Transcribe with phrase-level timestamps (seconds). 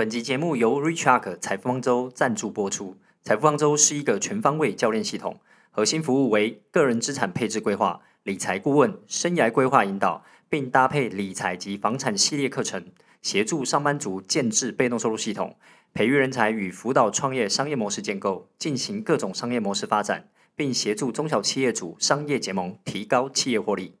[0.00, 2.96] 本集节目由 ReachArk 财富方舟赞助播出。
[3.22, 5.38] 财富方舟是一个全方位教练系统，
[5.70, 12.82] 核心服务为个人资产配置规划、理财顾问、生涯规划引导，并搭配理财及房产系列课程，
[13.20, 15.54] 协助上班族建制被动收入系统，
[15.92, 23.99] 培育人才与辅导创业商业模式建构，进行各种商业模式发展，并协助中小企业主商业结盟，提高企业获利。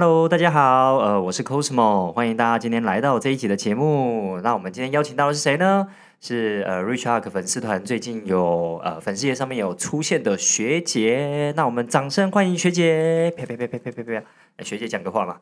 [0.00, 4.40] Hello，大家好，呃，我是 Cosmo，欢迎大家今天来到这一集的节目。
[4.44, 5.88] 那我们今天邀请到的是谁呢？
[6.20, 11.52] 是呃 RichArk 粉丝团最近有呃粉丝页上面有出现的学姐。
[11.56, 13.34] 那我们掌声欢迎学姐！
[13.36, 14.24] 呸呸呸呸呸呸呸！
[14.62, 15.38] 学姐讲个话嘛。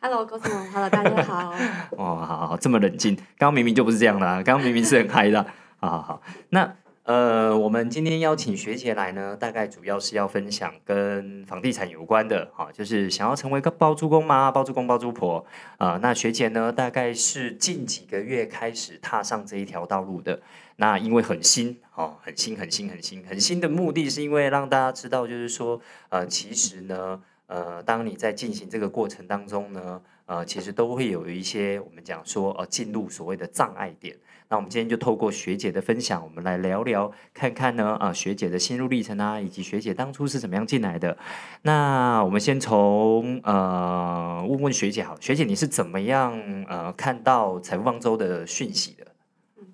[0.00, 1.54] Hello，Cosmo，Hello，大家好。
[1.92, 5.46] 哇， 好好这么冷静，刚刚明明就不是这样的，刚刚明明是很嗨的。
[5.78, 6.68] 好好好，那。
[7.04, 14.52] 呃，我们今天邀请学姐来呢，大概主要是要分享跟房地产有关的，哈，就是想要成为一个包租公吗？
[14.52, 15.44] 包租公、包租婆
[15.78, 15.98] 啊？
[16.00, 20.40] 那学姐呢，大概是近几个月开始踏上这一条道路的。
[20.76, 30.00] 那因为很新，哦，很新，很新，很新，很新的目的是因为让大家知道，就是说，呃，其实呢，呃，当你在进行这个过程当中呢，
[30.32, 34.16] 呃，其实都会有一些我们讲说，呃，进入所谓的障碍点。
[34.48, 41.18] 那我们今天就透过学姐的分享，我们来聊聊看看呢啊学姐的心路历程啊，以及学姐当初是怎么样进来的。
[41.60, 46.32] 那我们先从呃问问学姐好，学姐你是怎么样
[46.66, 49.06] 呃看到财富方舟的讯息的？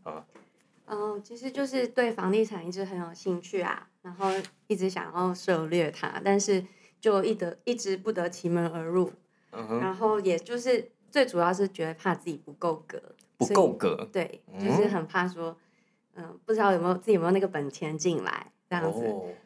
[0.05, 0.25] 嗯
[0.87, 4.29] 嗯，其实就是对房地产一直很有兴趣啊，然后
[4.67, 6.65] 一直想要涉猎它，但是
[7.01, 9.13] 就一得一直不得其门而入。
[9.53, 13.01] 嗯然后也就是最主要是觉得怕自己不够格。
[13.39, 15.57] 不够格，对，就是很怕说，
[16.17, 18.99] 嗯，不知道有没有自己有没有那个本钱进来这样子，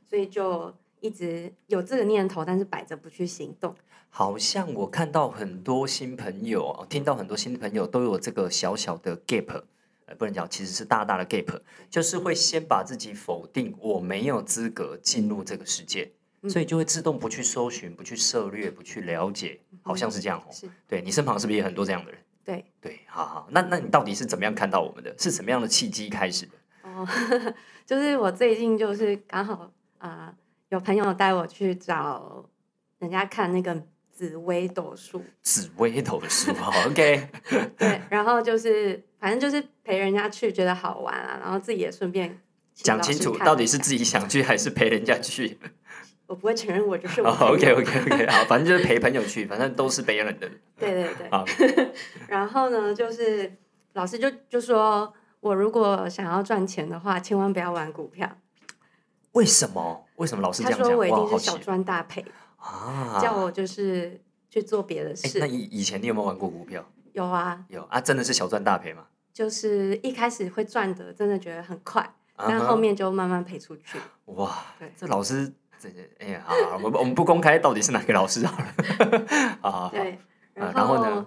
[0.08, 3.74] 所以就一直有这个念头，但是摆着不去行动。
[4.08, 9.62] 好像我看到很多新朋友，听到很多新朋友都有这个小小的 gap，
[10.06, 11.60] 呃，不能讲，其实是大大的 gap，
[11.90, 16.10] 就是会先把自己否定，我没有资格进入这个世界，
[16.48, 20.52] 所以就会自动不去搜寻、不去涉略、不去了解，好像是这样哦。
[20.52, 22.20] 是，对你身旁是不是也很多这样的人？
[22.44, 25.14] 对对，好好，那那你到底是怎么样看到我们的？
[25.18, 26.52] 是什么样的契机开始的？
[26.82, 27.06] 哦，
[27.86, 30.34] 就是我最近就是刚好啊，
[30.70, 32.44] 有朋友带我去找
[32.98, 33.80] 人家看那个
[34.10, 35.22] 紫薇斗数。
[35.42, 36.50] 紫薇斗数
[36.88, 37.28] ，OK。
[37.78, 42.40] 对，然后就是反正就是陪人家去，觉得好玩啊，然后自己也顺便
[42.74, 45.58] 讲清楚，到底是自己想去还是陪人家去。
[46.32, 47.28] 我不会承认我就是我。
[47.28, 50.48] OK OK OK，好，反正就是陪朋友去，反正都是别人的。
[50.80, 51.28] 对对对。
[51.30, 51.44] 好。
[52.26, 53.52] 然后呢，就是
[53.92, 58.26] 老师就就说，我如果想要赚钱的话，千万不要玩股票。
[59.32, 60.06] 为什么？
[60.16, 60.88] 为什么老师这样讲？
[60.88, 62.24] 他说我一定是小赚大赔
[62.56, 65.38] 啊， 叫我就是去做别的事。
[65.38, 66.82] 那以以前你有没有玩过股票？
[67.12, 67.62] 有啊。
[67.68, 69.04] 有啊，真的是小赚大赔吗？
[69.34, 73.98] 就是一开始会赚的，真的觉得很快，但后面就慢慢赔出去。
[74.24, 75.52] 哇，对，这老师。
[76.18, 78.74] 哎呀，好，我们我们不公开到底是哪个老师好了。
[79.60, 80.18] 好，对，
[80.54, 81.26] 然后呢，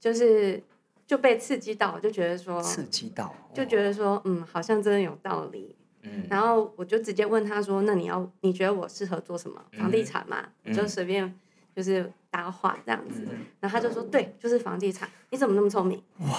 [0.00, 0.62] 就是
[1.06, 5.76] 就被刺激到，就觉得说刺激到，就觉得说，嗯，好像真的有道理。
[6.02, 9.60] 嗯，然后我就直接问他说：“那你要你觉得我适合做什么？
[9.72, 11.34] 房地产嘛？”就随便
[11.74, 13.26] 就是搭话这样子。
[13.58, 16.00] 然后他就说：“对，就是房地产。”你怎么那么聪明？
[16.20, 16.30] 哇，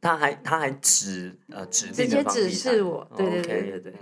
[0.00, 3.94] 他还他还指呃指直接指示我，对对对对对。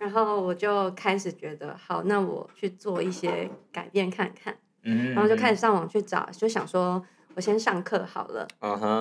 [0.00, 4.56] 然后我就开始觉得好，那我去做一些改变看看，
[5.14, 8.48] 然后就开始上网去找，就想说我先上课好了，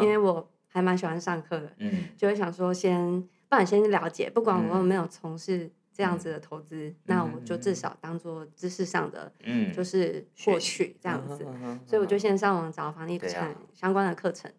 [0.03, 1.71] 因为我还蛮喜欢上课的，
[2.17, 9.31] 就会想说先，不然先了解，不管我有没有从事这样子的投资，那我就至少当做知识上的，
[9.73, 11.45] 就是获取这样子，
[11.87, 14.51] 所以我就先上网找房地产相关的课程，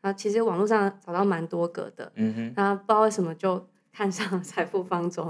[0.00, 2.10] 然后其实网络上找到蛮多个的，
[2.56, 3.68] 然后不知道为什么就。
[3.92, 5.24] 看上财富方舟，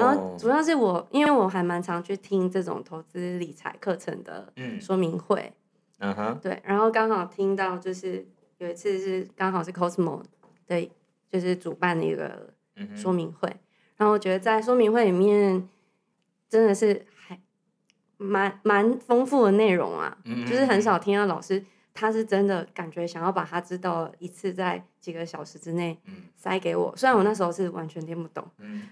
[0.00, 5.52] 然后主要是我，因为我还蛮常去听这种投资理财课程的说明会，
[5.98, 8.26] 嗯哼，对，然后刚好听到就是
[8.56, 10.22] 有一次是刚好是 Cosmo
[10.66, 10.90] 的，
[11.30, 12.54] 就是主办的一个
[12.96, 13.48] 说明会，
[13.96, 15.68] 然后我觉得在说明会里面
[16.48, 17.38] 真的是还
[18.16, 21.64] 蛮蛮丰富的内容啊，就是很少听到老师。
[21.92, 25.98] 他是真的感觉想要把他知道一次在几个小时之内
[26.36, 28.46] 塞给我，虽然我那时候是完全听不懂。
[28.58, 28.82] 嗯，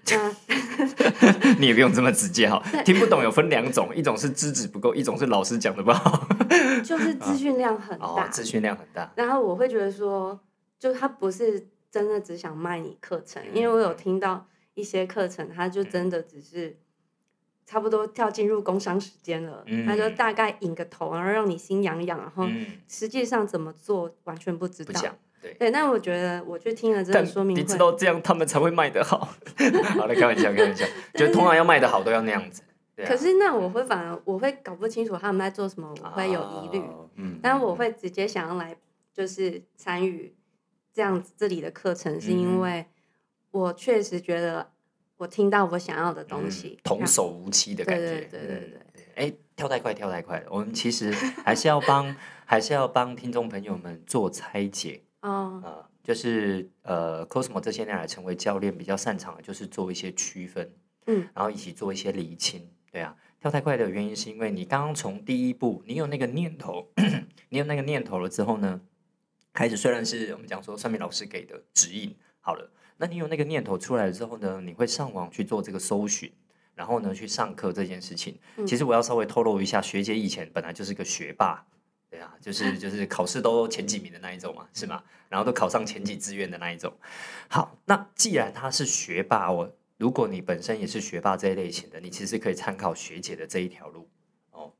[1.59, 6.27] 你也不用这么直接哈，听不懂有分两种，一种是资质不够，一种是老师讲的不好。
[6.85, 9.11] 就是资讯量很大，资讯量很大。
[9.17, 10.39] 然后我会觉得说，
[10.79, 16.77] 就他不是真的只想卖你课程，因为我有听到一些课程，他就真的只是
[17.69, 22.49] 差不多跳进入工商时间了，他就大概引个头，然后让你心痒痒，然后
[22.87, 25.03] 实际上怎么做完全不知道。
[25.43, 29.29] 对对，那我觉得我去听了这个说明你知道这样他们才会卖得好。
[29.99, 32.62] 好了，开玩笑，开玩笑， 就通常要卖得好都要那样子。
[33.06, 36.82] 可是那我会反而我会搞不清楚他们在做什么，我会有疑虑。
[37.17, 38.75] 嗯，但我会直接想要来
[39.12, 40.35] 就是参与。
[40.94, 42.87] 这样子，这里的课程是因为
[43.53, 44.73] 我确实觉得
[45.19, 48.06] 我听到我想要的东西，童叟无欺的感觉。
[48.06, 49.05] 对对对对对。
[49.17, 50.47] 哎，跳太快，跳太快了。
[50.49, 51.12] 我们其实
[51.44, 52.15] 还是要帮，
[52.47, 55.03] 还是要帮听众朋友们做拆解。
[55.23, 55.61] 哦。
[55.65, 60.73] 呃，就是呃，Cosmo 这些年来成为教练比较擅长的，就是做一些区分。
[61.06, 61.29] 嗯。
[61.35, 62.71] 然后一起做一些厘清。
[62.91, 66.88] 对啊，跳太快的原因是因为你刚刚从第一步，你有那个念头，
[67.50, 68.81] 你有那个念头了之后呢？
[69.53, 76.31] 开始虽然是我们讲说算命老师给的指引，好了，那你有那个念头出来了之后呢，你会上网去做这个搜寻，
[76.75, 78.39] 然后呢去上课这件事情。
[78.67, 81.65] 其实我要稍微透露一下，学姐以前本来就是个学霸，
[82.11, 85.03] 对啊，就是 就是考试都前几名的那一种嘛，是吗？
[85.29, 86.93] 然后都考上前几志愿的那一种。
[87.49, 94.09] 好，那既然他是学霸，我如果你本身也是学霸这一类型的，你其实可以参考学姐的这一条路。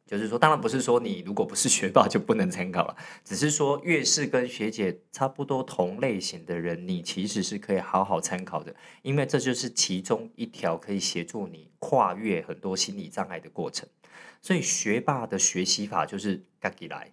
[0.07, 13.87] 就是说，当然不是说你如果不是学霸就不能参考了， 只是说越是跟学姐差不多同类型的人，你其实是可以好好参考的，因为这就是其中一条可以协助你跨越很多心理障碍的过程。
[14.41, 17.13] 所以学霸的学习法就是自己来，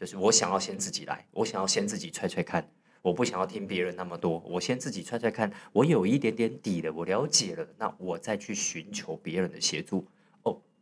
[0.00, 2.70] 就是我想要先自己来，我想要先自己踹踹看，
[3.02, 10.06] 我不想要听别人那么多，我先自己踹踹看，我有一点点底了，我了解了，那我再去寻求别人的协助。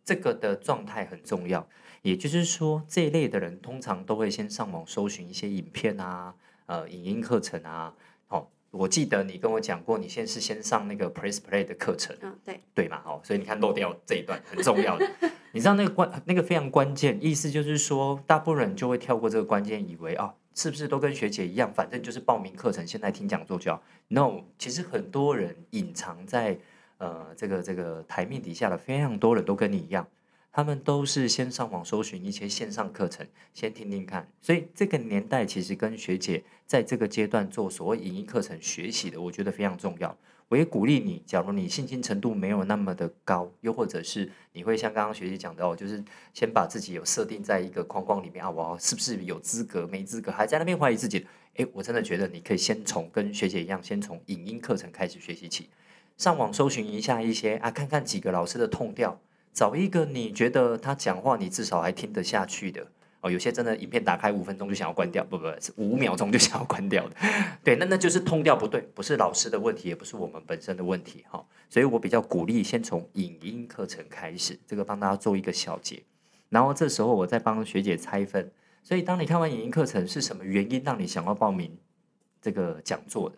[0.05, 1.67] 这个的状态很重要，
[2.03, 6.35] 也就是说，这一类的人通常都会先上网搜寻一些影片啊，
[6.67, 7.95] 呃，影音课程啊。
[8.29, 15.11] 哦，我记得你跟我讲过，你现在是先上那个 Press Play 的课程，嗯，对，对嘛，哦，所以你看漏掉这一段很重要的，
[15.53, 23.83] 你知道那个关那个非常关键，意思就是说，大部分人就会跳过这个关键，以为啊，是不是都跟学姐一样，反正就是报名课程，现在听讲座就好。
[24.09, 26.59] No，其实很多人隐藏在。
[27.05, 30.09] 呃，这个这个台面底下的非常多人都跟你一样，
[30.51, 34.27] 他们都是先上网搜寻一些线上课程，先听听看。
[34.41, 40.17] 所以这个年代其实跟学姐在这个阶段做所谓影音课程学习的，我觉得非常重要。
[40.49, 46.03] 我也鼓励你，假如你信心程度没有那么的高，又或者是你会像刚刚学姐讲的哦，就是
[46.33, 51.27] 先把自己有设定在一个框框里面啊，我是不是有资格没资格，还在那边怀疑自己？
[51.55, 55.71] 诶，我真的觉得你可以先从跟学姐一样，先从影音课程开始学习起。
[56.17, 59.21] 上网搜寻一下一些啊，看看几个老师的痛调，
[59.53, 62.87] 找一个你觉得他讲话你至少还听得下去的
[63.21, 63.31] 哦。
[63.31, 67.17] 有些真的影片打开五分钟就想要关掉，不不是五秒钟就想要关掉的。
[67.65, 71.45] 对，那那就是通调不对，不是老师的问题，也不是我们本身的问题哈。
[71.69, 76.03] 所以我比较鼓励先从影音课程开始，这个帮大家做一个小结，
[76.49, 78.53] 然后这时候我再帮学姐拆分。
[78.85, 81.77] 所以当你看完影音课程，是什么原因让你想要报名
[82.41, 83.37] 这个讲座的？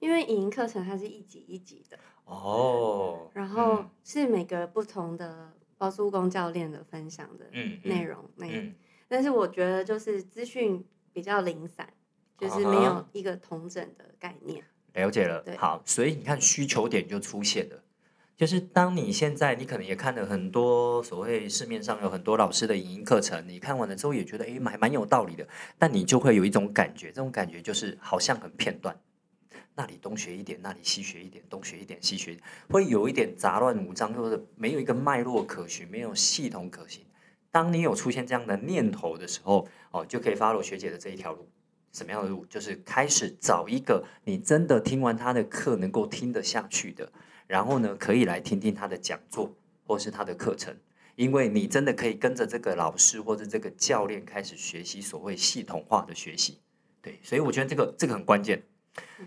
[0.00, 1.98] 因为影音课程它是一级一级的。
[2.26, 7.46] 哦，然后是每个不同的包租公教练的分享的
[7.84, 8.74] 内容嗯，
[9.08, 11.88] 但是我觉得就是资讯比较零散，
[12.36, 14.64] 就是没有一个同整的概念。
[14.94, 17.82] 了解了，好，所以你看需求点就出现了，
[18.34, 25.46] 就是当你现在你可能也看了很多所谓市面上有很多老师的影音课程，你看完了之后也觉得哎蛮蛮有道理的，
[25.78, 28.98] 但你就会有一种感觉，这种感觉就是好像很片段。
[29.78, 32.36] 那里东学一点，那里西学一点，东学一点，西学，
[32.70, 37.04] 会有一点杂乱无章，或者没有一个脉络可循，没有系统可行。
[37.50, 41.46] 当你有出现这样的念头的时候，哦，就可以 follow 学姐的这一条路。
[41.92, 42.44] 什么样的路？
[42.46, 47.10] 就是开始找一个你真的听完他的课能够听得下去的，
[47.46, 49.54] 然后呢，可以来听听他的讲座
[49.86, 50.74] 或是他的课程，
[51.16, 56.58] 因为你真的可以跟着这个老师或者这个教练开始学习所谓系统化的学习。
[57.00, 58.62] 对，所以我觉得这个这个很关键。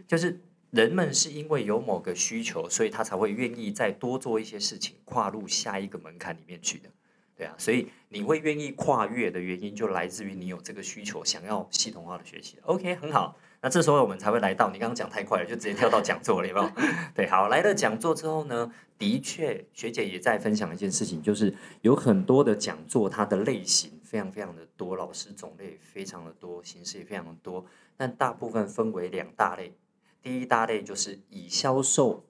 [0.07, 0.39] 就是
[0.71, 6.89] 人们是因为有某个需求，所以他才会愿意再多做一些事情，跨入下一个门槛里面去的，
[7.35, 12.57] 对啊，所以你会愿意跨越的原因，就来自于你有这个需求，想要系统化的学习。
[12.63, 16.71] OK，很好，那这时候我们才会来到，你刚刚讲太快了，就直接跳到讲座了，有没有？
[17.15, 27.65] 对，好，来了讲座之后呢，的确，学姐也在分享一件事情，就是有很多的讲座，它的类型非常非常的多，老师种类非常的多，形式也非常的多。
[28.00, 29.75] 但大部分分为两大类，
[30.22, 32.25] 第一大类就是以销售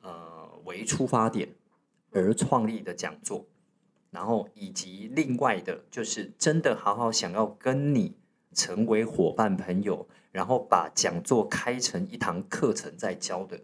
[0.00, 1.54] 呃为出发点
[2.10, 3.46] 而创立的讲座，
[4.10, 8.16] 然后以及另外的就是真的好好想要跟你
[8.52, 13.56] 成为伙伴朋友，然后把讲座开成一堂课程在教的。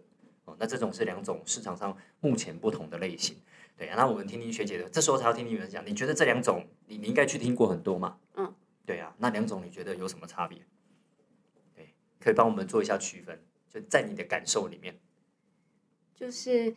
[0.45, 3.35] 哦，那这种是两种市场上目前不同的类型。
[3.75, 5.85] 对啊，那我们听听学姐的，这时候才要听听你们讲。
[5.85, 8.17] 你觉得这两种，你你应该去听过很多嘛？
[8.35, 8.53] 嗯，
[8.85, 10.57] 对啊，那两种你觉得有什么差别？
[12.19, 14.99] 对，可以帮我们做一下区分，就在你的感受里面。
[16.13, 16.75] 就是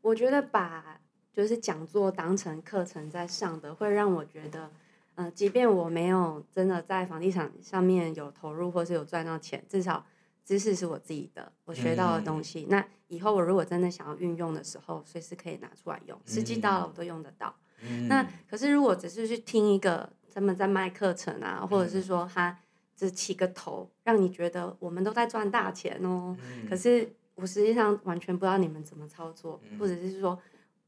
[0.00, 1.00] 我觉得把
[1.32, 4.70] 就是讲座当成课程在上的，会让我觉得，
[5.14, 10.06] 呃，即便我没有真的在房地产上面有投入或是有赚到钱，至少。
[10.44, 12.66] 知识是我自己的，我学到的东西。
[12.70, 17.54] 那以后我如果真的想要运用的时候，随时可以拿出来用，时机到了我都用得到。
[18.08, 22.58] 那可是如果只是去听一个他们在卖课程啊，或者是说他
[22.98, 26.36] 只起个头，让你觉得我们都在赚大钱哦，
[26.68, 30.36] 可是我实际上完全不知道你们怎么操作，或者是说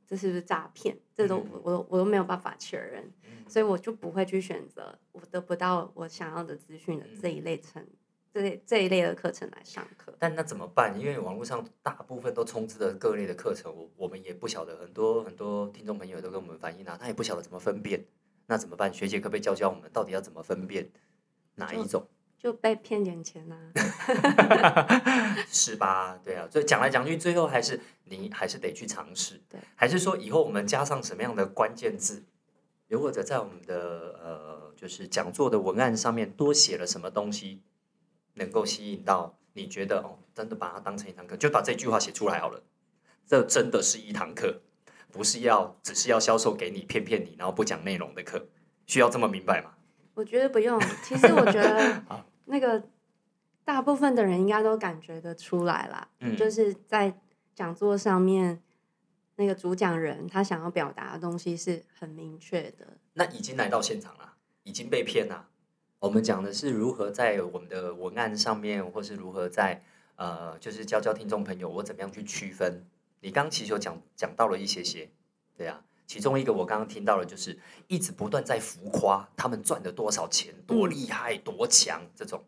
[0.05, 3.09] 这是不是诈骗，这都我都我都没有办法确认，
[3.47, 7.87] 所以我就不会去选择我得不到我想要的资讯的这一类层。
[8.33, 10.97] 这这一类的课程来上课，但那怎么办？
[10.97, 18.05] 因为网络上大部分都充斥着各类的课程，我我们也不晓得，很多很多听众朋友都跟我们反映啊，他也不晓得怎么分辨，
[18.47, 18.95] 那怎么办？
[18.95, 20.88] 学姐可不可以教教我们，到底要怎么分辨
[21.57, 22.07] 哪一种？
[22.38, 23.57] 就被骗点钱呢？
[25.47, 26.19] 是吧？
[26.25, 32.25] 对啊，所以讲来讲去，最后还是你还是得去尝试，对，还是说以后我们加上什么样的关键字，
[32.88, 37.61] 又或者在我们的呃，就是讲座的文案上面多写了什么东西？
[38.35, 42.62] 能够吸引到你觉得哦，真的把它当成一堂课，就把这句话写出来好了。
[43.26, 44.62] 这真的是一堂课，
[45.12, 48.49] 不是要只是要销售给你骗骗你，然后不讲内容的课，
[48.87, 49.75] 需要这么明白吗？
[50.21, 50.79] 我觉得不用。
[51.03, 52.05] 其实我觉得
[52.45, 52.83] 那个
[53.65, 57.19] 大部分的人应该都感觉得出来啦，就是在
[57.55, 58.62] 讲座上面
[59.37, 62.99] 那个主讲人他想要表达的东西是很明确的。
[63.15, 64.35] 那已经来到现场了，
[64.65, 65.49] 已经被骗了。
[66.00, 69.83] 我们讲的是如何在我们的文案上面，或是如何在
[70.17, 72.85] 呃，就是教教听众朋友，我怎么样去区分。
[73.23, 75.09] 你刚其实有讲讲到了一些些，
[75.57, 82.45] 对啊，其中一个我刚刚听到了，就是一直不断在浮夸他们赚了多少钱，多厉害，多强，这种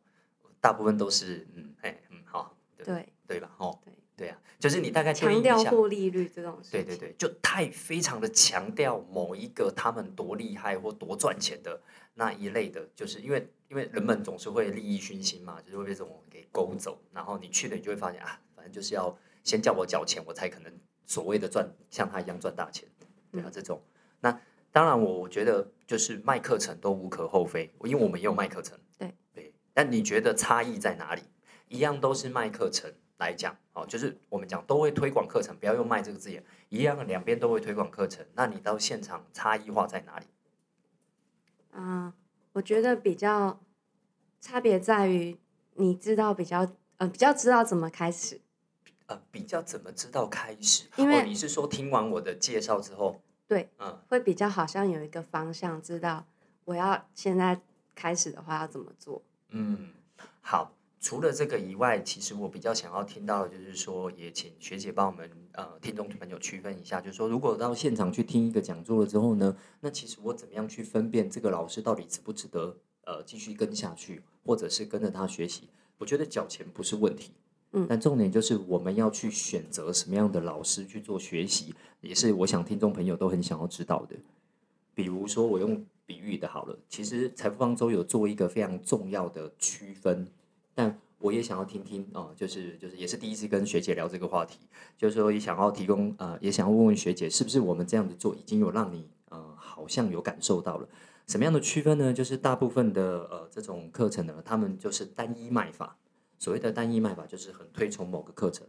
[0.60, 3.38] 大部分都是嗯，哎，嗯，好，对对。
[3.38, 3.48] 吧？
[3.58, 3.94] 哦，对。
[4.16, 11.80] 对啊，就是你大概强调获利率这种事，对对对，就太非常的强调某一个他们多厉害或多赚钱的。
[12.14, 20.72] 那一类的，就是因为因为人们总是会利益熏心嘛，就是会被这种给勾走，然后你去了，你就会发现啊，反正就是要先叫我缴钱，我才可能
[21.06, 22.86] 所谓的赚像他一样赚大钱，
[23.32, 23.82] 对啊，这种。
[24.20, 29.52] 那当然，我我觉得就是卖课程都无可厚非，因为我们也有卖课程，对对。
[29.74, 31.22] 但你觉得差异在哪里？
[31.68, 40.26] 一样都是卖课程来讲，哦，就是我们讲都会推广课程，不要用卖这个字眼，一样两边都会推广课程，那你到现场差异化在哪里？
[41.72, 42.12] 嗯，
[42.52, 43.58] 我觉得比较
[44.40, 45.38] 差别在于，
[45.74, 48.42] 你知道比较呃比较知道怎么开始，
[49.12, 50.84] 呃比较怎么知道开始？
[50.96, 56.24] 因为你是说听完我的介绍之后，对，嗯，会比较好像有一个方向，知道
[56.64, 57.60] 我要现在
[57.94, 59.22] 开始的话要怎么做。
[59.50, 59.90] 嗯，
[60.40, 60.72] 好。
[61.04, 75.70] 除了这个以外，其实我比较想要听到的就是说，也请学姐帮我们呃听众朋友区分一下，就是说，如果到现场去听一个讲座了之后呢，那其实我怎么样去分辨这个老师到底值不值得呃继续跟下去，或者是跟着他学习？
[75.98, 77.32] 我觉得缴钱不是问题，
[77.88, 84.16] 但重点就是我们要去选择什么样的老师去做学习，也是我想听众朋友都很想要知道的。
[84.94, 90.28] 比如说我用比喻的好了，其实财富方舟有做一个非常重要的区分。
[90.74, 94.58] 但我也想要听听哦，就是就是也是第一次跟学姐聊这个话题，
[94.98, 100.86] 就是说也想要提供呃，也想要问问学姐，是不是我们这样子做已经有让你呃好像有感受到了
[101.26, 102.12] 什么样的区分呢？
[102.12, 105.96] 就是大部分的呃这种课程呢，他们就是单一卖法。
[106.42, 108.66] 所谓的单一卖法，就是很推崇某个课程，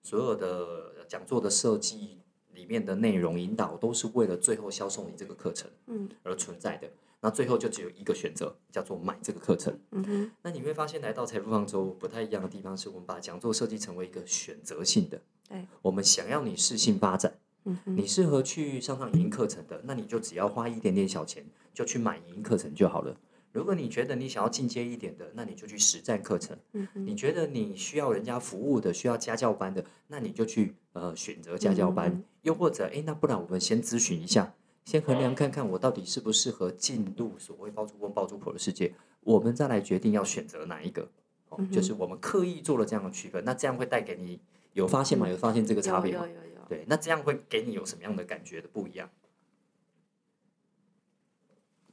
[0.00, 2.20] 所有的讲座的设计
[2.52, 6.88] 里面的内容引导，都是为了最后销售你这个课程嗯而存在的。
[7.20, 9.76] 那最后就只有一个选择，叫做买这个课程。
[9.90, 10.30] 嗯哼。
[10.42, 15.20] 那你会发现，来到财富方舟不太一样的地方，是我们把讲座设计成为一个选择性的。
[15.48, 15.66] 对。
[15.82, 17.96] 我们想要你适性发展，嗯哼。
[17.96, 23.16] 你适合去上上语音课程的，那你就只要花一点点小钱，就去买语音课程就好了。
[23.56, 26.54] 如果你觉得你想要进阶一点的，那你就去实战课程。
[26.72, 26.86] 嗯。
[26.94, 32.22] 你觉得你需要人家服务的，需要家教班的，那你就去呃选择家教班。
[32.42, 34.52] 又或者，哎，那不然我们先咨询一下。
[34.84, 41.08] 先衡量看看我到底适不适合进入所谓包租公包租婆的世界，我们再来决定要选择哪一个。
[41.48, 44.38] 哦，就是我们刻意做了这样的区分，那这样会带给你
[44.74, 45.26] 有发现吗？
[45.26, 46.26] 有发现这个差别吗？
[46.26, 46.60] 有有有。
[46.68, 49.08] 对，那这样会给你有什么样的感觉的不一样？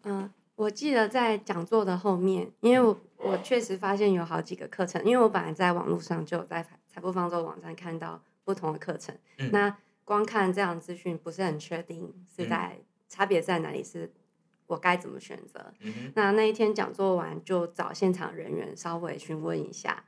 [0.03, 9.17] 嗯，我记得在讲座的后面，因为我我确实发现有好几个课程，因为我本来在网络上就有在财富方舟网站看到不同的课程，
[9.51, 12.77] 那光看这样资讯不是很确定是在
[13.09, 14.11] 差别在哪里，是
[14.67, 15.73] 我该怎么选择？
[16.13, 20.03] 那那一天讲座完就找现场人员稍微询问一下，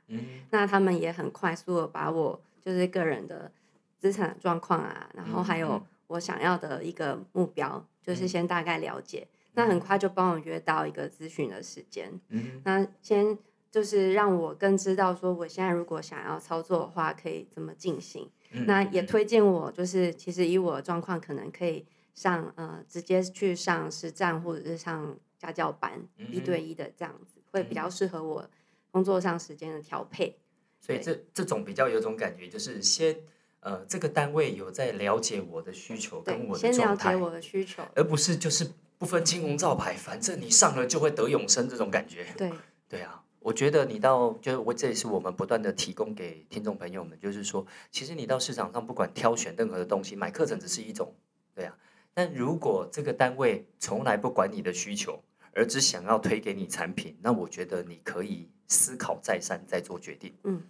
[0.50, 3.50] 那他们也很快速的把我就是个人的
[3.98, 9.26] 资产状况啊，然后还有我想要的一个目标，就是先大概了解。
[9.56, 12.20] 那很快就帮我约到一个咨询的时间。
[12.28, 13.36] 嗯，那先
[13.70, 18.30] 就是让我更知道说，我现在如果想要操作的话，可以怎么进行。
[18.66, 28.48] 那也推荐我，就是其实以我的状况，可能可以上呃直接去上实战，或者是上家教班，一对一的这样子，会比较适合我
[28.90, 30.38] 工作上时间的调配。
[30.78, 33.16] 所以这这种比较有种感觉，就是先
[33.60, 38.70] 呃这个单位有在了解我的需求跟我的先了解我的需求，而不是就是。
[38.98, 42.26] 不分青红皂白，反正你上了就会得永生，这种感觉。
[42.36, 42.50] 对
[42.88, 51.14] 对啊，我觉得你到就是我这也是我们不断的提供给听众朋友们，就是说，其实你到市场上不管挑选任何的东西，买课程只是一种，
[51.54, 51.76] 对啊。
[52.14, 55.22] 但如果这个单位从来不管你的需求，
[55.52, 60.32] 而只想要推给你产品，那我觉得你可以思考再三，再做决定。
[60.44, 60.62] 嗯。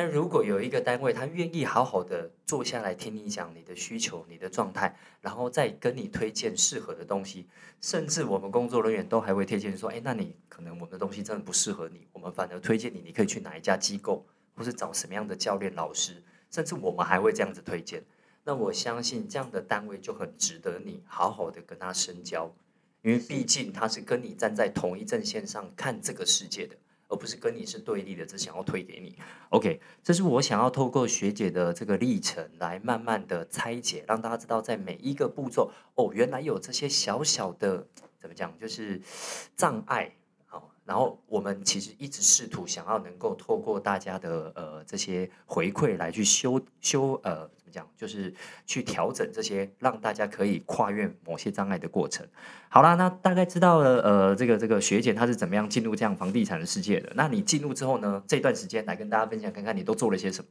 [0.00, 7.46] 但如果有一个单位，他愿意好好的坐下来听你讲你的需求、你的状态，然后再跟你推荐适合的东西，
[7.82, 18.02] 甚至我们工作人员都还会推荐说：“哎，那你可能我们的东西真的不适合你，我们反而推荐你，你可以去哪一家机构，或是找什么样的教练老师，甚至我们还会这样子推荐。”
[18.44, 22.50] 那我相信这样的单位就很值得你好好的跟他深交，
[23.02, 26.74] 因为毕竟他是跟你站在同一阵线上看这个世界的。
[27.10, 29.16] 而不是跟你是对立的，只想要推给你。
[29.50, 37.86] OK，这是我想要透过学姐的这个历程来慢慢的拆解，让大家知道在每一个步骤，哦，原来有这些小小的
[38.18, 39.00] 怎么讲，就是
[39.56, 40.14] 障碍。
[40.46, 47.50] 好，然后我们其实一直试图想要能够透过大家的呃这些回馈来去修修呃。
[47.70, 48.34] 讲就是
[48.66, 52.26] 去调整这些，让大家可以跨越某些障碍的过程。
[52.68, 57.12] 好啦，那大概知道了，呃，这个这个学姐她是怎么样进入这样房地产的世界的？
[57.14, 58.22] 那你进入之后呢？
[58.26, 60.50] 这段时间来跟大家分享，看看你都做了些什么。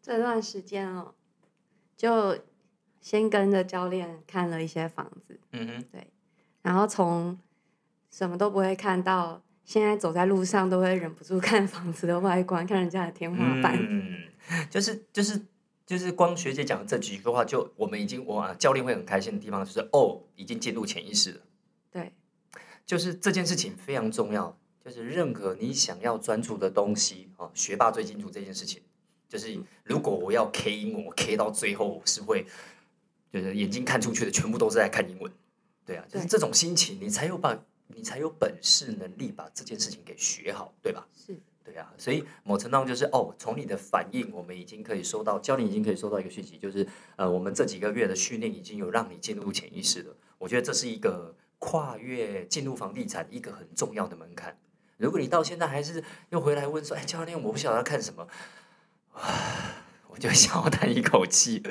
[0.00, 1.14] 这段时间哦，
[1.96, 2.38] 就
[3.00, 6.08] 先跟着教练看了一些房子，嗯哼，对，
[6.62, 7.38] 然后从
[8.10, 13.78] 什么都不会看到，现在走在路上都会忍不住看房子的外观，看人家的天花板。
[14.70, 15.40] 就是就是
[15.86, 21.40] 就是光学姐讲的这几句话，就我们已经哇，教练会很开心的地方，就是哦，已经进入潜意识了。
[21.90, 22.12] 对，
[22.86, 28.82] 就是这件事情非常重要，就是任何你想要专注的东西哦，学霸最清楚这件事情，
[29.28, 32.46] 就是如果我要 K 英文，我 K 到最后我是会，
[33.32, 35.30] 就是眼睛看出去的全部都是在看英文。
[35.84, 41.06] 对啊，就是这种心情，你才有把，你才有本事能力把这件事情给学好，对吧？
[41.14, 41.36] 是。
[41.64, 50.16] 对啊，所以某程度上就是哦，从你的反应，我们已经可以收到教练已经可以收到一个讯息，就是呃，我们这几个月的训练已经有让你进入潜意识了。
[50.38, 54.58] 我觉得这是一个跨越进入房地产一个很重要的门槛。
[54.96, 58.26] 如果你到现在还是又回来问说，哎，教练，我不晓得要看什么，
[60.08, 61.62] 我就想要叹一口气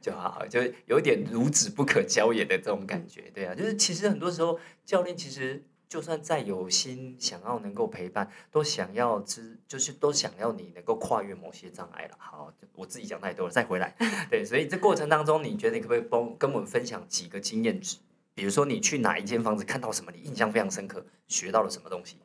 [0.00, 3.30] 就好，就有点孺子不可教也的这种感觉。
[3.32, 5.62] 对啊，就是其实很多时候教练其实。
[5.88, 12.16] 就算再有心想要能够陪伴，都想要知，就是都想要你能够跨越某些障碍了。
[12.18, 13.96] 好，我自己讲太多了，再回来。
[14.30, 17.96] 对，所以这过程当中，你觉得你可不可以帮跟我们分享几个经验值？
[18.34, 22.18] 比如说你去哪一间房子看到什么，你印象非常深刻，学到了什么东西？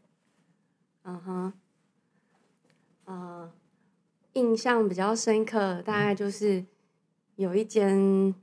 [1.04, 1.54] 嗯哼，
[3.06, 3.52] 呃，
[4.34, 6.66] 印象比较深刻，大概就是
[7.36, 8.36] 有一间。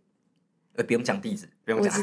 [0.74, 2.02] 呃，不用讲地址，不用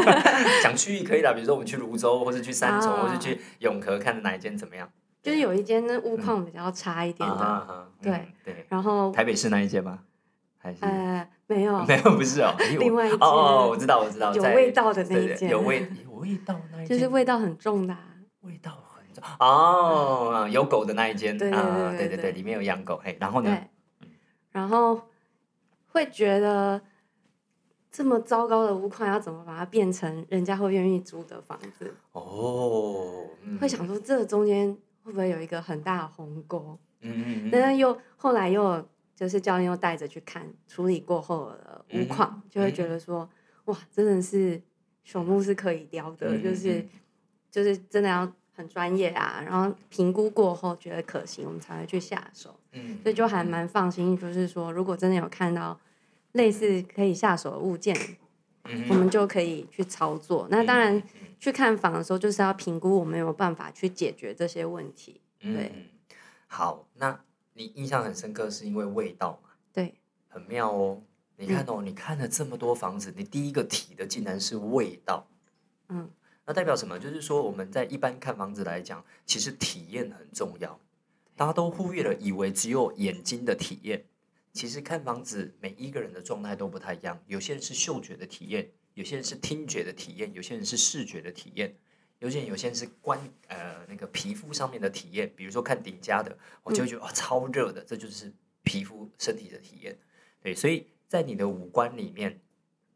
[0.62, 1.32] 讲区域可以啦。
[1.32, 4.88] 比如说我们去泸州，或是去三重，或是去永和，看哪一间怎么样？
[5.22, 8.66] 就是有一间那物况比较差一点的，对对。
[8.68, 9.98] 然后台北市那一间吗？
[10.58, 17.96] 还是呃没有 没有不是哦， 另外一间哦，我知道我知道，有味道的那一间，有味有味道那一间，就是味道很重的，
[18.42, 23.56] 味道很重哦，有狗的那一间啊，对对对，里面有养狗，嘿，然后呢？
[24.52, 25.00] 然后
[25.88, 26.80] 会觉得。
[27.96, 31.94] 这么糟糕的屋况，要怎么把它变成人家会愿意租的房子？
[32.12, 33.24] 哦，
[33.58, 34.70] 会想说这中间
[35.02, 36.78] 会不会有一个很大的鸿沟？
[37.00, 37.50] 嗯嗯嗯。
[37.50, 43.26] 但是又后来又就是教练又带着去看处理过后的屋况，就会觉得说
[43.64, 44.60] 哇，真的是
[45.06, 46.84] 朽木是可以雕的，就是
[47.50, 49.42] 就是真的要很专业啊。
[49.42, 52.60] 然后评估过后觉得可行，我们才会去下手。
[52.72, 55.80] 嗯，所以就还蛮放心，就是说如果真的有看到。
[56.36, 57.96] 类似可以下手的物件，
[58.88, 60.46] 我们就可以去操作。
[60.50, 61.02] 那当然，
[61.40, 65.20] 去看房的时候，就是要评估我们有办法去解决这些问题。
[65.40, 65.90] 对，
[66.46, 67.20] 好，那
[67.54, 69.50] 你印象很深刻是因为味道嘛？
[69.72, 69.94] 对，
[70.28, 71.02] 很妙哦。
[71.38, 75.26] 你看哦，你看了这么多房子，你第一个提的竟然是味道。
[75.88, 76.10] 嗯，
[76.46, 76.98] 那代表什么？
[76.98, 80.80] 就是说我们在一般看房子来讲，其实体验很重要。
[81.36, 84.06] 大家都忽略了，以为只有眼睛的体验。
[84.56, 87.22] 其实看房子，每一个人的状态都不太一样。
[87.26, 91.76] 有些人是嗅觉的体验，有些人是听觉的体验，有些人是视觉的体验，
[92.20, 95.30] 有些人有些人是观呃那个皮肤上面的体验。
[95.36, 99.94] 比如说看顶家的，我就会觉得哇超热的，这就是皮肤身体的体验。
[100.40, 102.40] 对，所以在你的五官里面，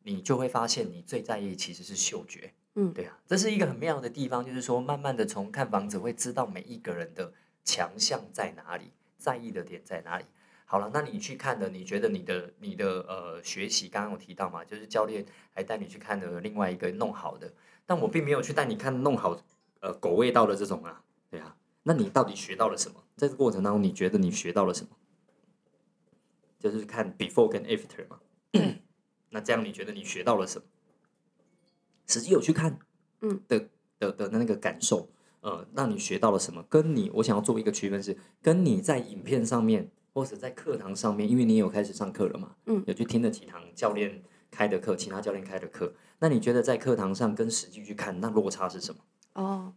[0.02, 2.54] 你就会发现你最在意其实是嗅觉。
[2.76, 10.24] 嗯，对啊，这是一个很妙的地方，就是说慢慢的从看房子会知道每一个人的强项在哪里，在意的点在哪里。
[10.70, 17.52] 好了，那你去看的，你觉得你的你的呃学习，刚刚有提到嘛，就是教练还带你去看的另外一个弄好的，
[17.84, 19.36] 但我并没有去带你看弄好
[19.80, 23.02] 呃狗味道的这种啊，对啊，那你到底学到了什么？
[23.16, 24.90] 在这过程当中，你觉得你学到了什么？
[26.60, 28.20] 就是看 before 跟 after 嘛，
[29.30, 30.64] 那这样你觉得你学到了什么？
[32.06, 32.78] 实际有去看，
[33.22, 35.08] 嗯的的的那个感受，
[35.40, 36.62] 呃，让你学到了什么？
[36.68, 39.90] 跟你我想要做一个区分是，跟你在影片上面。
[40.12, 49.00] 或者在课堂上面，因为你有开始上课了嘛，嗯，有去听了几堂教练开的课，其他教练开的课，那你觉得在课堂上跟实际去看，那落差是什么？
[49.34, 49.72] 哦，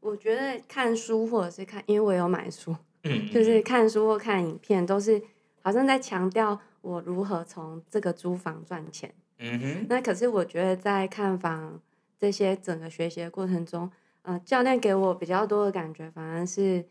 [0.00, 5.20] 我觉得看书或者是看，因为我有买书，嗯， 就是看书或看影片，都是
[5.62, 9.86] 好像在强调我如何从这个租房赚钱，嗯哼。
[9.88, 11.80] 那可是我觉得在看房
[12.18, 13.90] 这些整个学习的过程中，
[14.22, 16.84] 呃，教练给我比较多的感觉，反而是。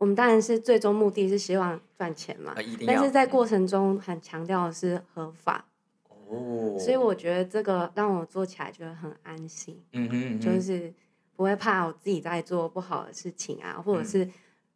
[0.00, 2.54] 我们当然是最终目的是希望赚钱嘛，
[2.86, 5.66] 但是在过程中很强调的是合法
[6.08, 10.90] 哦，所以我觉得这个让我做起来觉得很安心，嗯哼，就是
[11.36, 14.26] 不会怕我自己在做不好的事情啊，或者是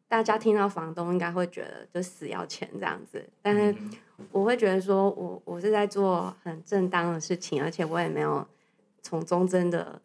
[0.07, 3.75] 大家听到房东应该会觉得就死要钱这样子，但是
[4.31, 8.47] 我会觉得说我我是在做很正当的事情，而且我也没有
[9.01, 10.03] 从中真的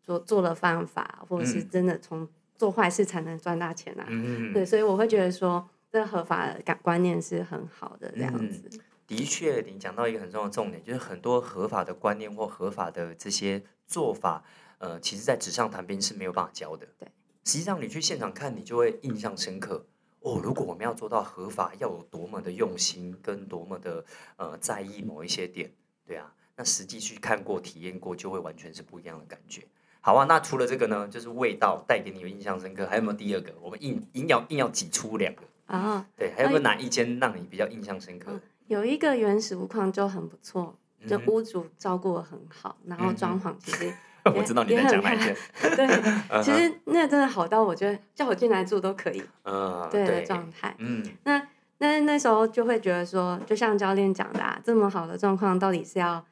[0.00, 2.28] 做做了犯法，或者是真的从。
[2.60, 4.04] 做坏事才能赚大钱啊！
[4.10, 8.68] 嗯对，所以我会觉得说，这合法的感观念是很好的这样子。
[9.06, 14.44] 的确，你讲到一个很重要的重点，就是很多合法的观念或合法的这些做法，
[14.76, 16.86] 呃，其实在纸上谈兵是没有办法教的。
[16.98, 17.08] 对，
[17.44, 19.86] 实际上你去现场看，你就会印象深刻。
[20.20, 24.04] 哦，如果我们要做到合法，要有多么的用心，跟多么的
[24.36, 25.72] 呃在意某一些点，
[26.06, 29.62] 对啊，那实际去看过、体验过，就会完全是不一样的感觉。
[30.02, 33.52] 好啊，那除了这个呢，就是味道带给你有印象深刻，还有没有第二个？
[33.60, 36.06] 我们硬硬要硬要挤出两个啊？
[36.16, 38.32] 对，还有没有哪一间让你比较印象深刻？
[38.66, 40.74] 有一个原始屋况就很不错，
[41.06, 43.92] 就屋主照顾的很好，然后装潢其实
[44.34, 45.36] 我知道你在讲哪间。
[45.76, 49.22] 对，其实那真的好到我觉得叫我进来住都可以。
[49.44, 50.74] 嗯，对的状态。
[50.78, 56.24] 嗯，那那那时候就会觉得说，就像教练讲的，啊，这么好的状况，到底是要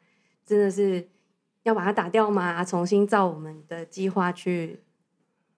[0.46, 1.06] 真的是。
[1.68, 2.64] 要把它打掉吗？
[2.64, 4.80] 重新照我们的计划去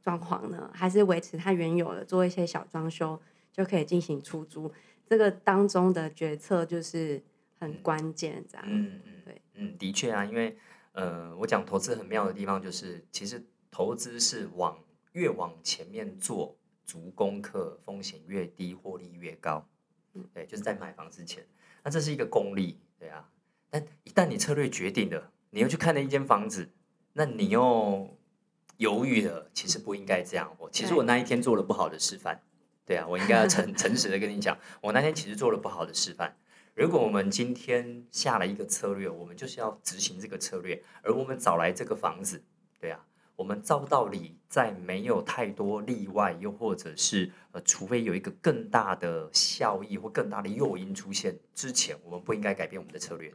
[0.02, 3.20] 装潢呢，还是维持它原有的，做一些小装修
[3.52, 4.72] 就可以进行出租？
[5.06, 7.22] 这个当中的决策就是
[7.58, 8.66] 很关键，这样。
[8.68, 10.56] 嗯嗯，对，嗯，的确啊，因为
[10.92, 14.76] 呃，我讲投资很妙的地方就是，其实投资是往
[15.12, 19.66] 越往前面做足功课，风险越低，获利越高。
[20.14, 21.46] 嗯，对，就是在买房之前，
[21.84, 23.28] 那这是一个功利，对啊。
[23.68, 25.30] 但一旦你策略决定了。
[25.50, 26.70] 你又去看了一间房子，
[27.12, 28.16] 那你又
[28.76, 29.50] 犹豫了。
[29.52, 30.54] 其实不应该这样。
[30.58, 32.40] 我其实我那一天做了不好的示范。
[32.86, 36.36] 对啊，我应该要诚 诚实的跟你讲，我那天其实做了不好的示范。
[36.74, 42.42] 如果我们今天下了一个策略，我们就是要执行这个策略，而我们找来这个房子，
[42.80, 43.04] 对啊，
[43.36, 53.32] 我们照道理在没有太多例外，又或者是呃，除非有一个更大的效益或更大的诱因出现之前，我们不应该改变我们的策略。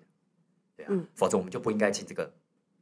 [0.76, 2.34] 对啊，否则我们就不应该进这个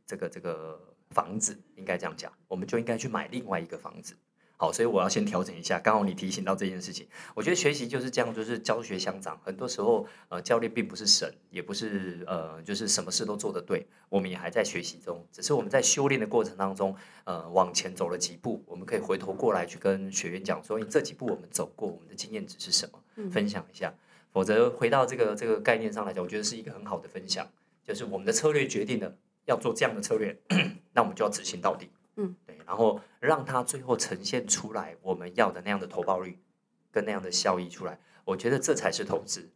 [0.06, 0.80] 这个这个
[1.10, 4.16] 房子，应该这样讲，我们就应该去买另外一个房子。
[4.56, 5.78] 好，所以我要先调整一下。
[5.78, 9.38] 刚好你提醒到这件事情，我觉得学习就是这样，就是教学相长。
[9.44, 13.86] 很多时候，呃，教练并不是神，也不是呃，就是什么事都做得对。
[14.08, 23.94] 我们也还在学习中，只是我们在修炼的过程当中，呃，往前走了几步，我们可以回头过来去跟学员讲说，你这几步我们走过，我们的经验值是什么，分享一下。
[24.32, 27.46] 否则回到这个这个概念上来讲，我觉得是一个很好的分享。
[27.84, 29.16] 就是我们的策略决定了
[29.46, 30.38] 要做这样的策略，
[30.94, 31.90] 那我们就要执行到底。
[32.16, 36.38] 嗯，对，然后让它最后呈现出来我们要的那样的投报率
[36.92, 39.50] 跟那样的效益出来，我觉得这才是投资。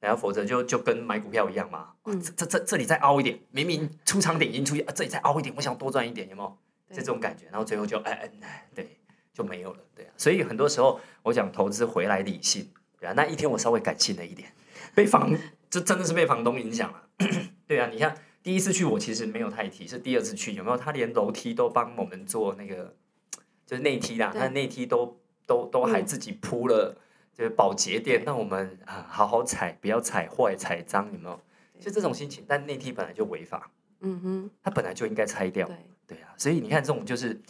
[0.00, 6.58] 然后否则就就跟买股票一样嘛，这这这这里再凹一点，明明出场点已经出现，啊，这里再凹一点，我想多赚一点，有没有？
[6.94, 8.98] 这种感觉，然后最后就哎哎，对，
[9.32, 10.12] 就没有了，对啊。
[10.16, 12.70] 所以很多时候我讲投资回来理性，
[13.00, 13.14] 对啊。
[13.16, 14.52] 那一天我稍微感性了一点，
[14.94, 15.34] 被房
[15.74, 17.02] 这真的是被房东影响了，
[17.66, 17.88] 对啊。
[17.92, 20.76] 你看第一次去我其实没有太提，是第二次去有没有？
[20.76, 22.94] 他连楼梯都帮我们做那个，
[23.66, 26.96] 就是内梯啦，他内梯都都都还自己铺了，
[27.36, 31.40] 就是保洁垫，让我们啊好好踩，不要踩坏、踩脏，有没有？
[31.80, 35.68] 就这种心情，但内梯本来就违法，嗯哼，它本来就应该拆掉。
[36.06, 37.40] 对啊，所以你看，这种就是，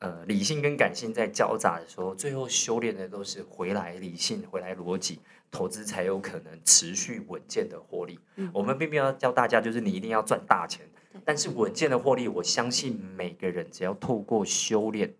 [0.00, 8.18] 呃，理性跟感性在交杂的时候，最后修炼的都是回来理性，回来逻辑，投资才有可能持续稳健的获利。
[8.52, 10.86] 我们并不要教大家，就是你一定要赚大钱，
[11.24, 15.14] 但是稳健的获利，我相信每个人只要透过修炼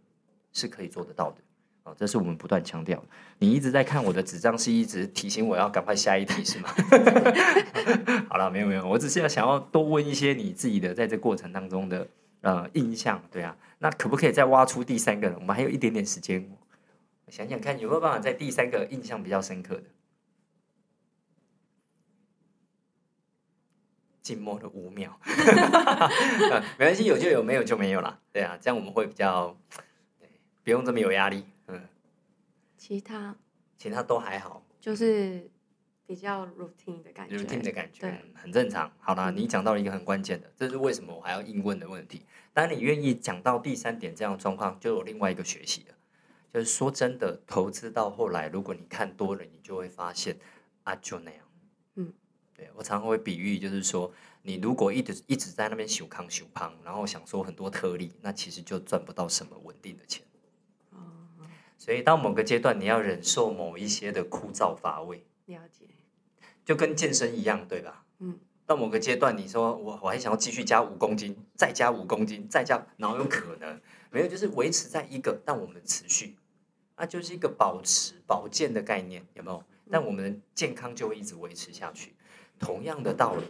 [0.52, 1.38] 是可以做得到的。
[1.84, 3.02] 啊，这是我们不断强调。
[3.38, 6.68] 你一直在看我的纸张，是一直提醒我要赶快下一题，是吗？
[8.28, 12.06] 好了，没有没有，我只是要想要多问一些你自己的在这过程当中的。
[12.42, 15.36] 呃，印象对啊，那可不可以再挖出第三个呢？
[15.38, 16.50] 我们还有一点点时间，
[17.28, 19.84] 想想看有没有办法在第三个印象比较深刻的。
[24.22, 25.20] 静默了五秒，
[26.78, 28.18] 没关系，有就有，没有就没有了。
[28.32, 29.56] 对啊，这样我们会比较，
[30.64, 31.44] 不用这么有压力。
[31.68, 31.86] 嗯，
[32.76, 33.36] 其他
[33.76, 35.50] 其他都还好，就是。
[36.06, 38.92] 比较 routine 的感觉，routine 的感觉，很正常。
[39.00, 42.22] 好了，你讲到了一个很关键的，这是为什么我还要硬问的问题。
[42.52, 45.94] 当你愿意讲到第三点这样的状况，就有另外一个学习了。
[46.54, 50.38] 就是说真的，投资到后来，如果你看多了，你就会发现
[50.84, 51.40] 啊，就那样。
[51.96, 52.12] 嗯，
[52.54, 54.10] 对我常常会比喻，就是说，
[54.42, 60.24] 你如果一直一直在那边修康修胖，然后想说很多特例，那其实就赚不到什么稳定的钱。
[60.92, 60.98] 哦。
[61.76, 65.26] 所以到某个阶段，你要忍受某一些的枯燥乏味。
[65.46, 65.84] 了解。
[66.66, 68.04] 就跟健身一样，对吧？
[68.18, 73.80] 嗯，到某个阶段，你说我我还想要继续加五公斤，再加五公斤，再加，哪有可能？
[74.10, 76.36] 没有，就是维持在一个，但我们持续，
[76.96, 79.62] 那就是一个保持保健的概念，有没有？
[79.88, 82.16] 但我们健康就会一直维持下去。
[82.58, 83.44] 同样的道理，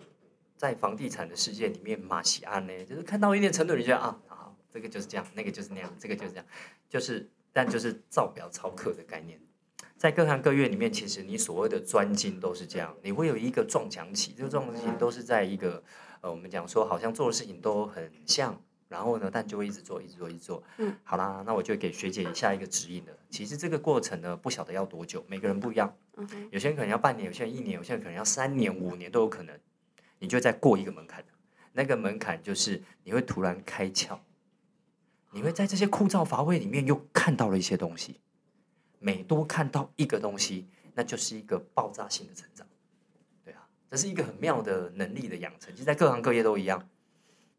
[0.59, 6.47] 在房地产的世界里面，马西安呢，就是看到一定程度，你觉得啊，好，这个就是这样，那个就是那样，这个就是这样，
[6.91, 9.41] 就是，但就是造表超课的概念。
[9.97, 15.83] 在各行各业里面，其实你所谓的专精都是这样，你会有一个撞墙期，这个撞墙期都是在一个
[16.21, 20.63] 呃，我们讲说好像做的事情都很像，然后呢，但就会一直做，一直做，一直做。
[20.77, 23.13] 嗯，好啦，那我就给学姐下一个指引了。
[23.31, 25.95] 其实这个过程呢，不晓得要多久，每个人不一样。
[26.51, 29.59] 有些人可能要半年，有些人一年，有些人可能要三年、五年都有可能。
[30.19, 31.25] 你就在过一个门槛，
[31.73, 34.19] 那个门槛就是你会突然开窍，
[35.33, 38.21] 你会在这些枯燥乏味里面又看到了一些东西。
[38.99, 42.67] 每多看到一个东西，那就是一个爆炸性的成长，
[43.45, 45.73] 对啊，这是一个很妙的能力的养成。
[45.75, 46.89] 其实，在各行各业都一样，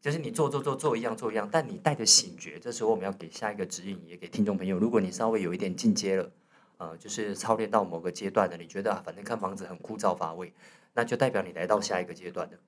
[0.00, 2.58] 就是你做做做做一样做一样，但你带着醒觉。
[2.58, 4.78] 这时候，我们要给下一个指引，也给听众朋友。
[4.78, 6.30] 如果你稍微有一点进阶了，
[6.78, 10.52] 呃，就是操练到某个阶段的，你觉得啊，反正看房子很枯燥乏味，
[10.94, 12.58] 那就代表你来到下一个阶段的，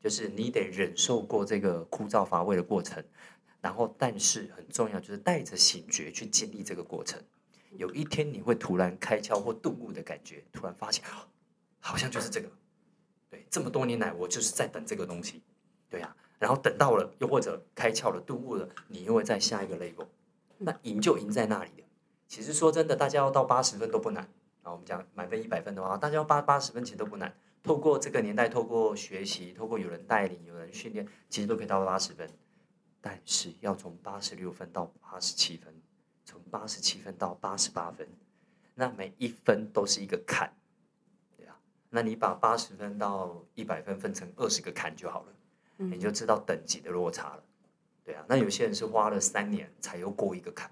[0.00, 3.02] 就是你得忍受过这个枯燥乏味的过程，
[3.60, 7.20] 然后，但是很重要，就是带着醒觉去经历这个过程。
[7.70, 11.04] 有一天你会突然开窍或顿悟的感觉，突然发现，
[11.78, 12.50] 好像就是这个。
[13.28, 15.42] 对，这么多年来我就是在等这个东西，
[15.88, 16.16] 对呀。
[16.38, 20.06] 然后等到了，又或者开窍了、顿悟了，你又会在下一个 level。
[20.58, 21.82] 那赢就赢在那里的。
[22.26, 24.24] 其实说真的，大家要到八十分都不难。
[24.62, 27.34] 啊，我们讲满分一百分的话，大家要八八十分其实都不难。
[27.62, 32.28] 透过这个年代，透过学习，透过有人带领、有人训练，其实都可以到八十分。
[33.00, 35.74] 但是要从八十六分到八十七分。
[36.30, 38.08] 从八十七分到八十八分，
[38.76, 40.48] 那每一分都是一个坎，
[41.36, 41.58] 对啊。
[41.88, 45.32] 那你把八十分到一百分分成二十个坎就好了，
[45.78, 47.42] 你就知道等级的落差了，
[48.04, 48.24] 对啊。
[48.28, 50.70] 那有些人是花了三年才又过一个坎，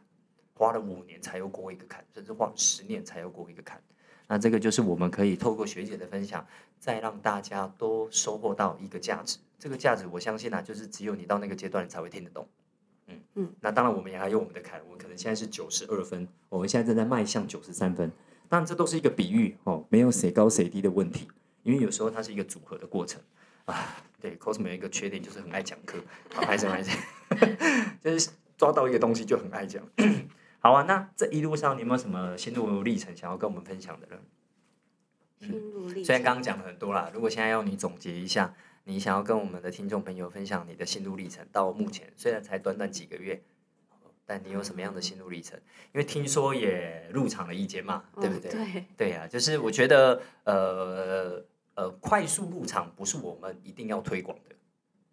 [0.55, 3.83] 花了五年才又过一个坎，甚至花了十年才又过一个坎。
[4.29, 6.47] 那这个就是我们可以透过学姐的分享，
[6.79, 9.39] 再让大家都收获到一个价值。
[9.59, 12.47] 这个价值，我相信啊，就是只有你到那个阶段，你才会听得懂。
[13.09, 18.13] 嗯嗯，那当然，我们也还有我们的凯，文可能现在是九十二分，我们现在正在迈向九十三分。
[18.49, 21.29] 当然，这都是一个比喻哦，没有谁高谁低的问题，
[21.63, 23.21] 因为有时候它是一个组合的过程
[23.65, 23.97] 啊。
[24.21, 25.99] 对，cos 有一个缺点就是很爱讲课，
[26.35, 26.95] 好，还是爱讲，
[28.03, 29.83] 就是抓到一个东西就很爱讲。
[30.61, 34.17] 好啊，那这一路上你有没有什么心路历程想要跟我们分享的呢？
[35.41, 38.55] 心路历程，虽然刚刚讲了很多啦，如果现在要你总结一下。
[38.89, 43.39] 你想要跟我们的听众朋友分享你的心路历程，到目前虽然才短短几个月，
[44.25, 45.61] 但你有什么样的心路历程？
[45.93, 48.51] 因为听说也入场了一间嘛，对不对？
[48.51, 54.57] 对，对呀，就是我觉得，呃呃，快速入场不是我们一定要推广的，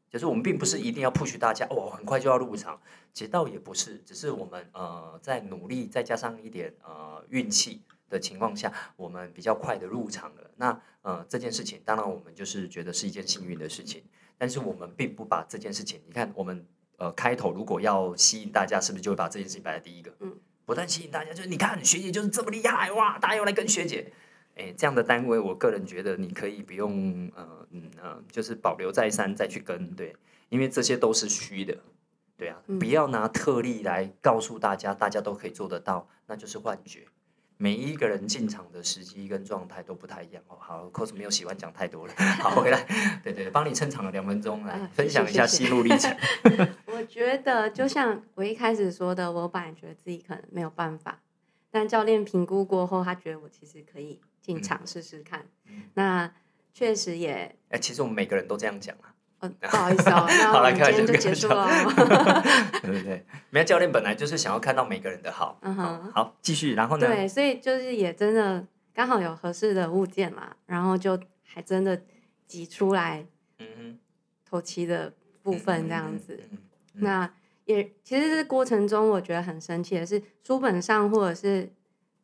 [0.10, 2.80] 就是我们并不是一定要 push 大家哇，很快就要入场，
[3.12, 10.52] 其实倒也不是，只是我们呃在努力，再加上一点呃运气的情况下，我们比较快的入场了。
[10.58, 14.04] 那呃这件事情，当然我们就是觉得是一件幸运的事情，
[14.38, 16.65] 但是我们并不把这件事情，你看我们
[16.98, 20.13] 呃开头如果要吸引大家，是不是就会把这件事情摆在第一个？
[20.20, 20.38] 嗯。
[20.68, 23.20] 不但吸引大家，就是你看学姐就是这么厉害哇！
[23.20, 24.12] 大家要来跟学姐，
[24.56, 30.15] 哎，这样的单位，我个人觉得你可以不用呃嗯呃，就是保留再三再去跟对，
[30.50, 31.78] 因为这些都是虚的，
[32.36, 37.06] 对啊，不要拿特例来告诉大家，大家都可以做得到，那就是幻觉。
[37.58, 40.58] 每一个人进场的时机跟状态都不太一样哦。
[40.60, 42.13] 好，cos 没有喜欢讲太多了。
[42.39, 42.86] 好，回来，
[43.24, 46.15] 对对，帮你撑场了两分钟，来分享一下心路历程。
[46.88, 51.22] 我觉得就像我一开始说的，我本来觉得自己可能没有办法，
[51.72, 55.46] 但教练评估过后，他觉得我其实可以进场试试看。
[55.94, 56.30] 那
[56.74, 59.14] 确实也，哎，其实我们每个人都这样讲啊。
[59.50, 61.68] 不好意思哦， 那我们今天就结束了。
[62.82, 65.58] 对对对，没有教练本来就是想要看到每个人的好。
[65.62, 67.08] 嗯哼，好，继续，然后呢？
[67.08, 72.02] 对，所以就是也真的刚好有合适的物件嘛，然后就还真的
[72.48, 73.26] 挤出来，
[73.60, 74.00] 嗯哼，
[74.50, 76.40] 头期的部分这样子。
[76.94, 77.30] 那
[77.66, 81.70] 也其实这过程中，我觉得很神奇的是，书本上或者是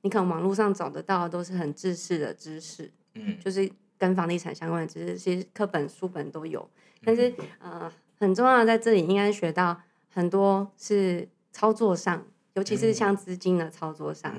[0.02, 6.70] 你可能网络上找得到，都是很知识的知识，嗯，就是跟房地产相关的知识，其实课本书本都有。
[7.04, 14.34] 但是呃，很重要的在这里，应该学到很多是操作上，尤其是像资金的操作上，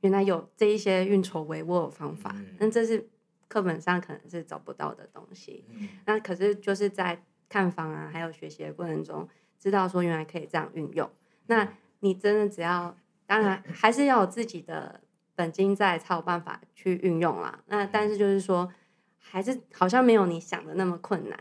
[0.00, 3.08] 原来有这一些运筹帷幄的方法，那这是
[3.48, 5.64] 课本上可能是找不到的东西。
[6.06, 11.08] 那可是就是在看房啊，还有学习的过程中，知道说原来可以这样运用。
[11.46, 11.68] 那
[12.00, 12.96] 你真的只要，
[13.26, 15.00] 当然还是要有自己的
[15.34, 17.60] 本金在，才有办法去运用啦。
[17.66, 18.72] 那但是就是说，
[19.18, 21.38] 还是好像没有你想的那么困难。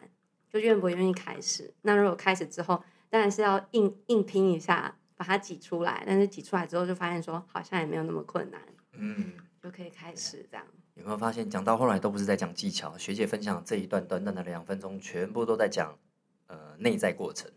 [0.51, 1.73] 就愿不愿意开始？
[1.83, 6.03] 那如果开始之后，当然是要硬硬拼一下，把它挤出来。
[6.05, 8.61] 但是挤出来之后，就发现说好像也没有那么困难，
[8.93, 10.65] 嗯，就可以开始这样。
[10.95, 12.97] 有没有发现，讲到后来都不是在讲技巧？
[12.97, 15.97] 学姐分享这一段短短的两分钟，全部都在讲
[16.47, 17.49] 呃内在过程，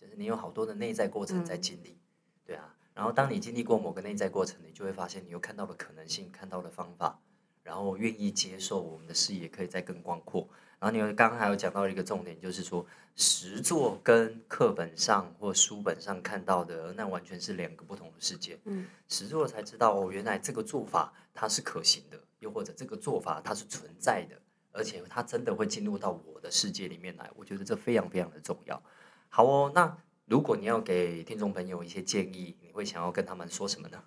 [0.00, 1.98] 就是你有好多的内在过程在经历，
[2.44, 2.76] 对啊。
[2.94, 7.18] 然后当你经历过某个内在过程，你就会发现你又看到了可能性，看到了方法，
[7.62, 10.48] 然后愿意接受我们的视野可以再更广阔。
[10.80, 18.58] 然后你刚刚还有讲到一个重点，就是说实作跟课本上或书本上看到的，那完全是两个不同的世界。
[18.64, 24.40] 嗯，实作才知道哦，原来这个做法它是可行的，又或者这个做法它是存在的，
[24.72, 27.30] 而且它真的会进入到我的世界里面来。
[27.36, 28.82] 我觉得这非常非常的重要。
[29.28, 34.02] 好哦，那如果你要给听众朋友一些建议，你会想要跟他们说什么呢？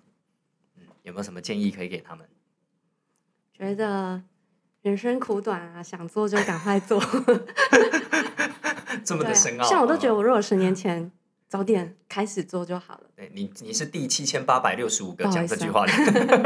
[0.76, 2.28] 嗯，有没有什么建议可以给他们？
[3.52, 4.24] 觉得。
[4.84, 7.02] 人生苦短啊，想做就赶快做。
[9.02, 11.10] 这么的深奥，像我都觉得，我如果十年前
[11.48, 13.04] 早点开始做就好了。
[13.16, 15.92] 对你，你是第七千八百六十五个讲这句话的，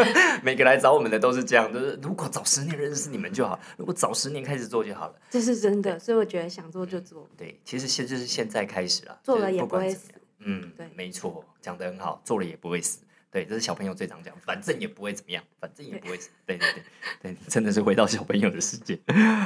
[0.45, 5.15] 每个来找我们的都是这样，就是如果早十年认识你们就好，如果早十年开始做就好了。
[5.29, 7.29] 这是真的，所以我觉得想做就做。
[7.37, 10.13] 对，其实现就是现在开始啊，做了也不会死。
[10.39, 13.01] 嗯，对，没错，讲的很好，做了也不会死。
[13.31, 16.19] 对，这是小朋友最常讲，反正也不会怎么样，反正也不会。
[16.47, 16.83] 对对对
[17.23, 18.99] 对，真的是回到小朋友的世界。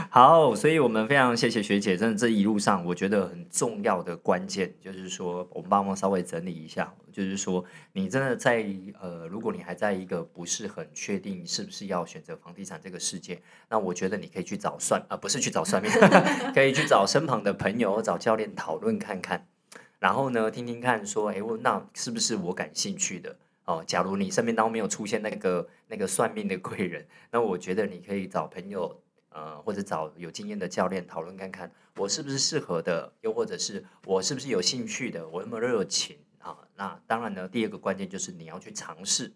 [0.09, 8.65] 好，所以我们非常谢谢学姐，真的这一路上我觉得很重要的关键就是说，我们帮忙稍微整理一下，就是说你真的在
[9.01, 15.91] 呃，如果你还在一个不是很确定是不是要选择房地产这个世界，那我觉得你可以去找算啊，不是去找算命，
[16.55, 19.49] 可以去找身旁的朋友、找教练讨论看看，
[19.99, 23.39] 然后呢，听听看说，哎，那是不是我感兴趣的？
[23.65, 36.59] 哦，假如你身边当中没有出现那个那个算命的贵人，那我觉得你可以找朋友，呃，或者找有经验的教练讨论看看，我是不是适合的，又或者是我是不是有兴趣的，我有没有热情啊？
[36.75, 39.33] 那当然呢，第二个关键就是你要去尝试，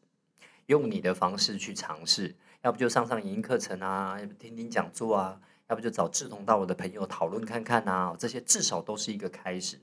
[0.67, 9.79] 用你的方式去尝试，要不就上上影音课程啊，要不听听讲座啊，要不就找志同道合的朋友讨论看看啊，这些至少都是一个开始。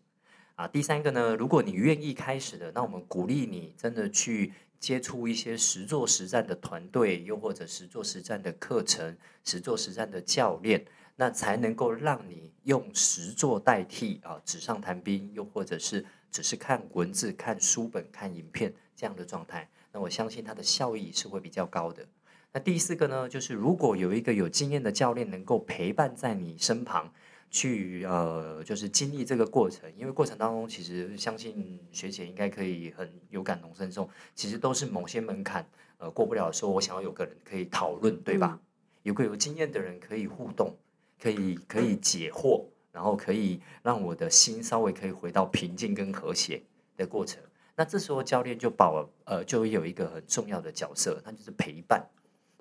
[0.55, 10.85] 啊，第三个呢，如果你愿意开始的，那我们鼓励你真的去接触一些实做实战的团队，又或者实做实战的课程、实做实战的教练，
[11.15, 19.67] 那才能够让你用实做代替啊纸上谈兵，又或者是只是看文字、看书本、看影片这样的状态。
[19.91, 22.05] 那我相信它的效益是会比较高的。
[22.51, 27.11] 那第四个呢，就是如果有一个有经验的教练能够陪伴在你身旁。
[27.53, 34.09] 去呃，就是经历这个过程，因为过程当中，其实相信学姐应该可以很有感同身受。
[34.33, 35.63] 其实都是某些门槛
[35.99, 38.59] 呃过不了的时候，我想要有个人可以讨论，对吧？
[39.03, 40.75] 有个有经验的人可以互动，
[41.21, 46.63] 可以可以解惑，然后可以让我的心稍微可以回到平静跟和谐
[46.97, 47.39] 的过程。
[47.75, 52.03] 那这时候教练就保呃就有一个很重要的角色，那就是陪伴，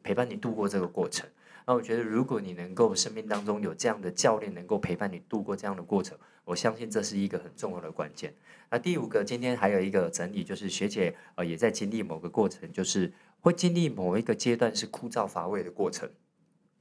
[0.02, 1.26] 陪伴你度过这个过程。
[1.66, 8.34] 那我觉得如果你能够生命当中有这样的教练能够陪伴你度过这样的过程，我相信这是一个很重要的关键。
[8.70, 16.10] 那第五个，今天还有一个整理，就是学姐呃也在经历某个过程，就是会经历某一个阶段是枯燥乏味的过程。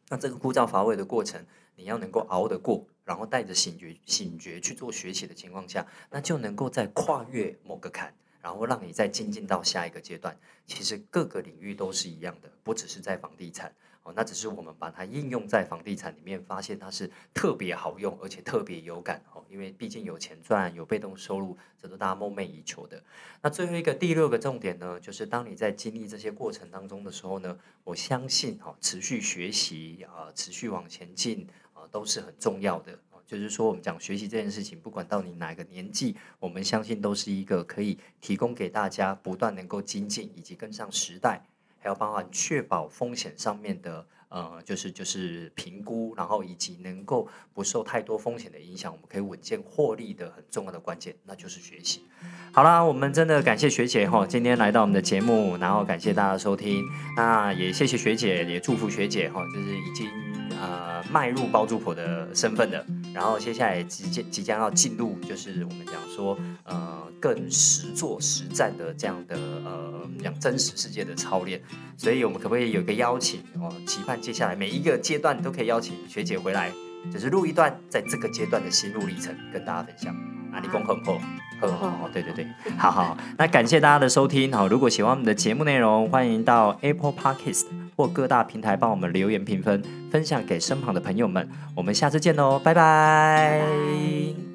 [0.10, 8.14] 那这个枯燥乏味的过程，你要能够熬得过，然后带着醒觉醒觉去做学习的情况下，那就能够在跨越某个坎。
[8.42, 13.72] 然后让你再精进到下一个阶段，其实各个领域都是一样的，不只是在房地产
[14.04, 23.04] 哦，那只是我们把它应用在房地产里面，发现它是特别好用，而且特别有感哦，因为毕竟有钱赚，有被动收入，这都大家梦寐以求的。
[23.42, 32.98] 那最后一个第六个重点呢，就是当你在经历这些过程当中的时候呢，我相信哈，持续学习啊，持续往前进啊，都是很重要的。
[33.24, 41.42] 就是说，我们讲学习这件事情，不管到你哪个年纪，我们相信都是一个可以提供给大家不断能够精进以及跟上时代，
[41.82, 52.06] 还有包含确保风险上面的呃，就是就是评估，然后以及能够不受太多风险的影响，我们可以稳健获利的很重要的关键，那就是学习。
[52.54, 56.82] 好啦，我们真的感谢学姐哈，今天来到我们的节目，然后感谢大家收听，
[57.18, 60.10] 那也谢谢学姐，也祝福学姐哈，就是已经
[60.52, 62.86] 呃迈入包租婆的身份的。
[63.14, 69.36] 然后接下来即将即将要进入，就是我们讲说，呃，更实做实战的这样的
[69.66, 71.62] 呃讲真实世界的操练，
[71.98, 73.72] 所以我们可不可以有个邀请哦？
[73.86, 76.72] 期盼接下来每一个阶段都可以邀请学姐回来，
[77.12, 80.16] 就是录一段在这个阶段的心路历程跟大家分享。
[80.54, 81.18] 啊，你恭贺破，
[81.62, 82.46] 贺哦，对对对，
[82.78, 89.82] 好好，那感谢大家的收听好，如果喜欢我们的节目内容，欢迎到 Apple Podcast 或各大平台帮我们留言评分，
[90.12, 91.48] 分享给身旁的朋友们。
[91.76, 94.51] 我们下次见喽，拜拜。